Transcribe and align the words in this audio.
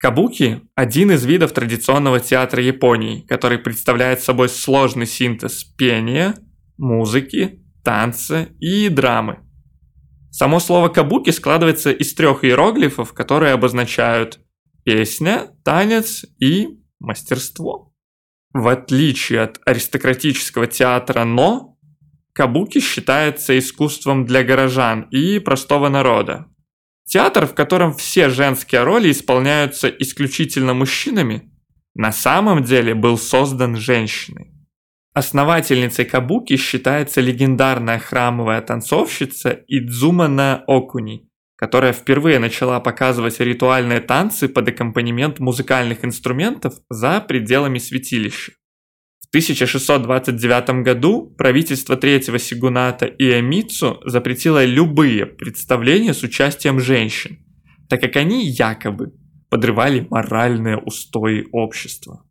Кабуки– 0.00 0.62
один 0.74 1.10
из 1.10 1.26
видов 1.26 1.52
традиционного 1.52 2.20
театра 2.20 2.62
Японии, 2.62 3.20
который 3.28 3.58
представляет 3.58 4.22
собой 4.22 4.48
сложный 4.48 5.04
синтез 5.06 5.62
пения, 5.62 6.36
музыки, 6.78 7.62
танца 7.84 8.48
и 8.60 8.88
драмы. 8.88 9.40
Само 10.30 10.58
слово 10.58 10.88
«кабуки» 10.88 11.28
складывается 11.28 11.90
из 11.90 12.14
трех 12.14 12.44
иероглифов, 12.44 13.12
которые 13.12 13.52
обозначают 13.52 14.40
песня, 14.84 15.48
танец 15.64 16.24
и 16.38 16.80
мастерство. 16.98 17.92
В 18.54 18.68
отличие 18.68 19.42
от 19.42 19.60
аристократического 19.66 20.66
театра 20.66 21.24
«но», 21.24 21.76
кабуки 22.32 22.80
считается 22.80 23.58
искусством 23.58 24.24
для 24.24 24.44
горожан 24.44 25.02
и 25.10 25.40
простого 25.40 25.90
народа, 25.90 26.46
Театр, 27.10 27.44
в 27.46 27.54
котором 27.54 27.92
все 27.92 28.28
женские 28.28 28.84
роли 28.84 29.10
исполняются 29.10 29.88
исключительно 29.88 30.74
мужчинами, 30.74 31.50
на 31.92 32.12
самом 32.12 32.62
деле 32.62 32.94
был 32.94 33.18
создан 33.18 33.76
женщиной. 33.76 34.52
Основательницей 35.12 36.04
кабуки 36.04 36.56
считается 36.56 37.20
легендарная 37.20 37.98
храмовая 37.98 38.60
танцовщица 38.60 39.64
Идзумана 39.66 40.62
Окуни, 40.68 41.28
которая 41.56 41.92
впервые 41.92 42.38
начала 42.38 42.78
показывать 42.78 43.40
ритуальные 43.40 44.00
танцы 44.02 44.48
под 44.48 44.68
аккомпанемент 44.68 45.40
музыкальных 45.40 46.04
инструментов 46.04 46.74
за 46.88 47.20
пределами 47.20 47.78
святилища. 47.78 48.52
1629 49.30 50.82
году 50.82 51.32
правительство 51.38 51.96
третьего 51.96 52.40
сигуната 52.40 53.06
Иэмицу 53.06 54.00
запретило 54.04 54.64
любые 54.64 55.24
представления 55.24 56.14
с 56.14 56.24
участием 56.24 56.80
женщин, 56.80 57.38
так 57.88 58.00
как 58.00 58.16
они 58.16 58.44
якобы 58.44 59.12
подрывали 59.48 60.04
моральные 60.10 60.78
устои 60.78 61.46
общества. 61.52 62.24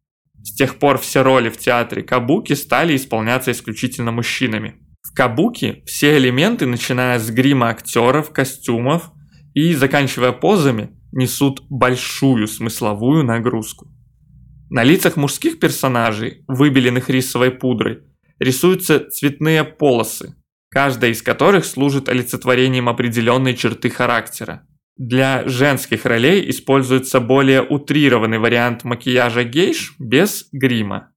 С 0.44 0.54
тех 0.56 0.78
пор 0.78 0.98
все 0.98 1.24
роли 1.24 1.50
в 1.50 1.58
театре 1.58 2.04
кабуки 2.04 2.52
стали 2.52 2.98
исполняться 2.98 3.52
исключительно 3.52 4.12
мужчинами. 4.12 4.76
В 5.02 5.14
кабуки 5.14 5.84
все 5.86 6.18
элементы, 6.18 6.66
начиная 6.66 7.18
с 7.18 7.30
грима 7.30 7.70
актеров, 7.70 8.32
костюмов 8.32 9.12
и 9.54 9.74
заканчивая 9.74 10.34
позами, 10.34 10.90
несут 11.14 11.62
большую 11.70 12.48
смысловую 12.48 13.24
нагрузку. 13.24 13.88
На 14.70 14.84
лицах 14.84 15.18
мужских 15.18 15.60
персонажей, 15.60 16.44
выбеленных 16.48 17.10
рисовой 17.10 17.52
пудрой, 17.52 18.04
рисуются 18.38 19.10
цветные 19.10 19.64
полосы, 19.64 20.36
каждая 20.70 21.12
из 21.12 21.24
которых 21.24 21.66
служит 21.66 22.08
олицетворением 22.08 22.88
определенной 22.88 23.56
черты 23.56 23.90
характера. 23.90 24.68
Для 24.96 25.48
женских 25.48 26.06
ролей 26.06 26.50
используется 26.50 27.20
более 27.20 27.64
утрированный 27.64 28.38
вариант 28.38 28.84
макияжа 28.84 29.44
гейш 29.44 29.96
без 29.98 30.48
грима. 30.52 31.14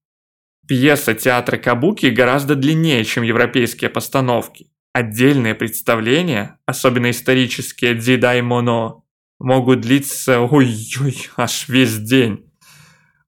Пьеса 0.67 1.15
театра 1.15 1.59
Кабуки 1.59 2.07
гораздо 2.07 2.55
длиннее, 2.55 3.05
чем 3.05 3.25
европейские 3.25 3.91
постановки. 3.91 4.71
Отдельные 4.93 5.55
представления, 5.55 6.59
особенно 6.65 7.11
исторические 7.11 7.97
дзидай 7.97 8.41
моно, 8.41 9.05
могут 9.41 9.81
длиться 9.81 10.41
ой-ой, 10.41 11.29
аж 11.37 11.69
весь 11.69 11.99
день. 11.99 12.52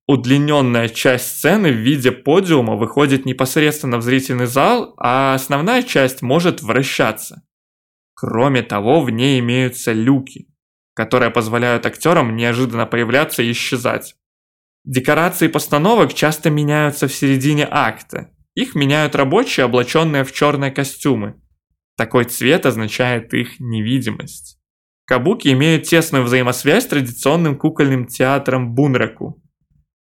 Удлиненная 0.06 0.91
часть 0.91 1.38
сцены 1.38 1.72
в 1.72 1.77
виде 1.77 2.12
подиума 2.12 2.77
выходит 2.77 3.24
непосредственно 3.24 3.97
в 3.97 4.02
зрительный 4.02 4.46
зал, 4.46 4.94
а 4.98 5.34
основная 5.34 5.83
часть 5.83 6.20
может 6.20 6.62
вращаться. 6.62 7.42
Кроме 8.14 8.62
того, 8.62 9.00
в 9.00 9.08
ней 9.08 9.41
имеются 9.41 9.92
люки, 9.92 10.46
которые 10.94 11.30
позволяют 11.30 11.86
актерам 11.86 12.36
неожиданно 12.36 12.84
появляться 12.84 13.42
и 13.42 13.50
исчезать. 13.52 14.14
Декорации 14.84 15.48
постановок 15.48 16.12
часто 16.12 16.50
меняются 16.50 17.08
в 17.08 17.14
середине 17.14 17.66
акта. 17.70 18.30
Их 18.55 18.74
меняют 18.74 19.14
рабочие, 19.16 19.64
облаченные 19.64 20.24
в 20.24 20.33
черные 20.33 20.70
костюмы. 20.70 21.40
Такой 21.96 22.24
цвет 22.24 22.67
означает 22.67 23.33
их 23.33 23.58
невидимость. 23.58 24.58
Кабуки 25.06 25.48
имеют 25.48 25.84
тесную 25.84 26.24
взаимосвязь 26.24 26.84
с 26.84 26.89
традиционным 26.89 27.56
кукольным 27.56 28.06
театром 28.06 28.74
Бунраку, 28.74 29.42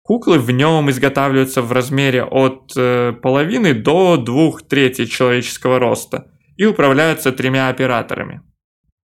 Куклы 0.03 0.37
в 0.37 0.51
нем 0.51 0.89
изготавливаются 0.89 1.61
в 1.61 1.71
размере 1.71 2.25
от 2.25 2.73
э, 2.75 3.13
половины 3.13 3.73
до 3.73 4.17
двух 4.17 4.67
третей 4.67 5.07
человеческого 5.07 5.79
роста 5.79 6.29
и 6.57 6.65
управляются 6.65 7.31
тремя 7.31 7.69
операторами. 7.69 8.41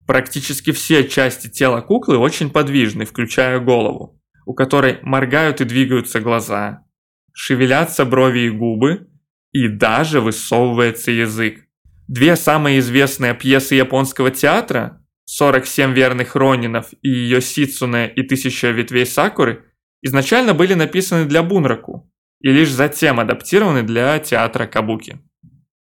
Практически 0.05 0.71
все 0.71 1.07
части 1.07 1.47
тела 1.47 1.79
куклы 1.79 2.17
очень 2.17 2.49
подвижны, 2.49 3.05
включая 3.05 3.59
голову, 3.59 4.21
у 4.45 4.53
которой 4.53 4.99
моргают 5.01 5.61
и 5.61 5.65
двигаются 5.65 6.19
глаза, 6.19 6.83
шевелятся 7.31 8.03
брови 8.03 8.39
и 8.39 8.49
губы, 8.49 9.07
и 9.53 9.69
даже 9.69 10.19
высовывается 10.19 11.11
язык. 11.11 11.65
Две 12.09 12.35
самые 12.35 12.79
известные 12.79 13.35
пьесы 13.35 13.75
японского 13.75 14.31
театра 14.31 15.01
«47 15.41 15.93
верных 15.93 16.35
ронинов» 16.35 16.87
и 17.01 17.09
«Йосицуне 17.09 18.11
и 18.11 18.23
тысяча 18.23 18.71
ветвей 18.71 19.05
сакуры» 19.05 19.63
изначально 20.01 20.53
были 20.53 20.73
написаны 20.73 21.25
для 21.25 21.43
Бунраку 21.43 22.11
и 22.41 22.49
лишь 22.49 22.71
затем 22.71 23.19
адаптированы 23.19 23.83
для 23.83 24.19
театра 24.19 24.65
Кабуки. 24.65 25.19